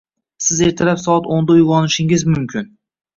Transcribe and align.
Siz 0.43 0.61
ertalab 0.67 1.01
soat 1.01 1.29
o'nda 1.35 1.57
uygʻonishingiz 1.57 2.25
mumkin 2.31 2.67